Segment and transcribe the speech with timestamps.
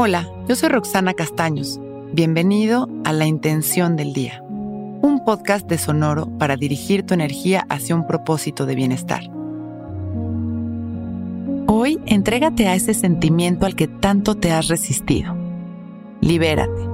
[0.00, 1.80] Hola, yo soy Roxana Castaños.
[2.12, 7.96] Bienvenido a La Intención del Día, un podcast de Sonoro para dirigir tu energía hacia
[7.96, 9.22] un propósito de bienestar.
[11.66, 15.34] Hoy entrégate a ese sentimiento al que tanto te has resistido.
[16.20, 16.88] Libérate.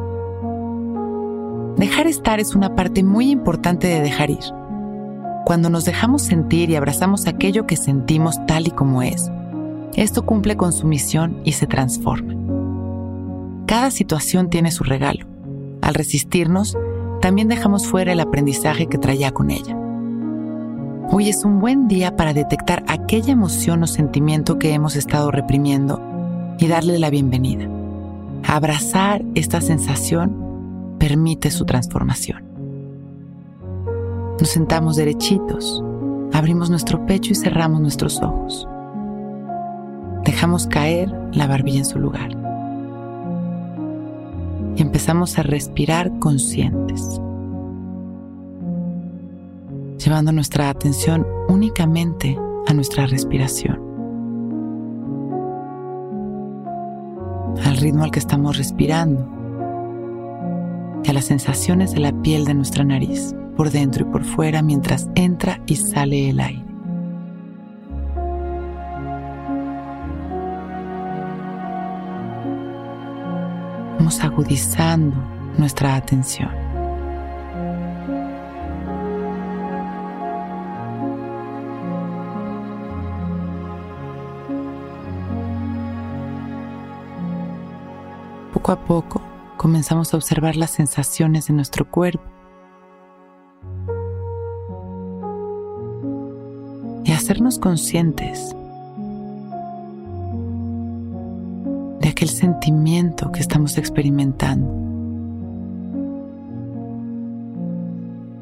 [1.76, 4.44] Dejar estar es una parte muy importante de dejar ir.
[5.44, 9.30] Cuando nos dejamos sentir y abrazamos aquello que sentimos tal y como es,
[9.94, 12.43] esto cumple con su misión y se transforma.
[13.74, 15.26] Cada situación tiene su regalo.
[15.82, 16.78] Al resistirnos,
[17.20, 19.76] también dejamos fuera el aprendizaje que traía con ella.
[21.10, 26.00] Hoy es un buen día para detectar aquella emoción o sentimiento que hemos estado reprimiendo
[26.60, 27.68] y darle la bienvenida.
[28.46, 32.44] Abrazar esta sensación permite su transformación.
[34.38, 35.82] Nos sentamos derechitos,
[36.32, 38.68] abrimos nuestro pecho y cerramos nuestros ojos.
[40.24, 42.44] Dejamos caer la barbilla en su lugar
[44.76, 47.20] y empezamos a respirar conscientes,
[49.98, 53.80] llevando nuestra atención únicamente a nuestra respiración,
[57.64, 59.28] al ritmo al que estamos respirando
[61.04, 64.62] y a las sensaciones de la piel de nuestra nariz, por dentro y por fuera,
[64.62, 66.73] mientras entra y sale el aire.
[73.98, 75.16] Vamos agudizando
[75.58, 76.50] nuestra atención.
[88.52, 89.20] Poco a poco
[89.56, 92.24] comenzamos a observar las sensaciones de nuestro cuerpo
[97.04, 98.56] y hacernos conscientes
[102.14, 104.72] aquel sentimiento que estamos experimentando.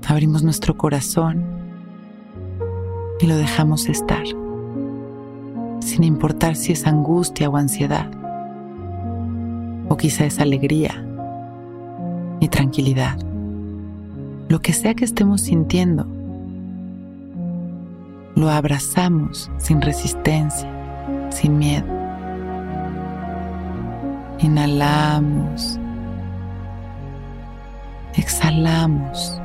[0.07, 1.43] Abrimos nuestro corazón
[3.19, 4.25] y lo dejamos estar,
[5.81, 8.11] sin importar si es angustia o ansiedad,
[9.89, 11.03] o quizá es alegría
[12.41, 13.17] y tranquilidad.
[14.51, 16.07] Lo que sea que estemos sintiendo,
[18.35, 20.69] lo abrazamos sin resistencia,
[21.31, 22.02] sin miedo.
[24.43, 25.79] Inhalamos.
[28.15, 29.41] Exhalamos.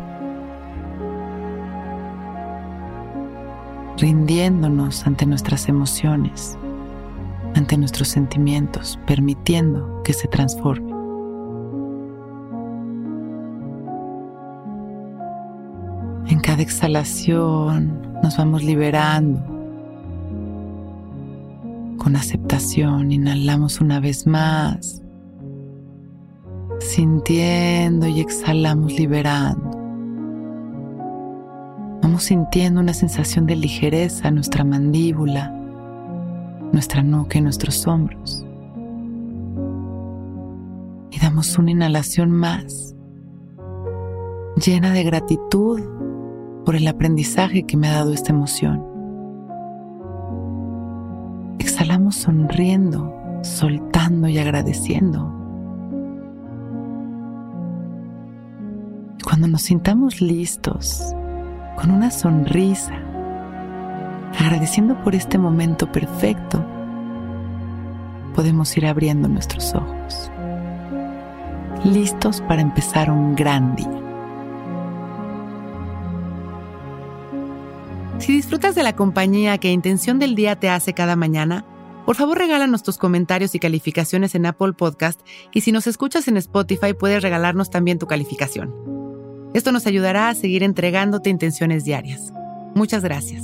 [3.98, 6.58] Rindiéndonos ante nuestras emociones,
[7.56, 10.96] ante nuestros sentimientos, permitiendo que se transformen.
[16.28, 19.57] En cada exhalación nos vamos liberando
[22.08, 25.04] con aceptación, inhalamos una vez más,
[26.80, 29.72] sintiendo y exhalamos liberando.
[32.02, 35.52] Vamos sintiendo una sensación de ligereza en nuestra mandíbula,
[36.72, 38.46] nuestra nuca y nuestros hombros.
[41.12, 42.96] Y damos una inhalación más,
[44.66, 45.82] llena de gratitud
[46.64, 48.87] por el aprendizaje que me ha dado esta emoción
[52.16, 53.14] sonriendo,
[53.44, 55.34] soltando y agradeciendo.
[59.24, 61.14] Cuando nos sintamos listos,
[61.76, 62.94] con una sonrisa,
[64.40, 66.64] agradeciendo por este momento perfecto,
[68.36, 70.32] podemos ir abriendo nuestros ojos,
[71.84, 74.02] listos para empezar un gran día.
[78.20, 81.64] Si disfrutas de la compañía que Intención del Día te hace cada mañana,
[82.08, 85.20] por favor regálanos tus comentarios y calificaciones en Apple Podcast
[85.54, 88.74] y si nos escuchas en Spotify puedes regalarnos también tu calificación.
[89.54, 92.32] Esto nos ayudará a seguir entregándote intenciones diarias.
[92.76, 93.44] Muchas gracias.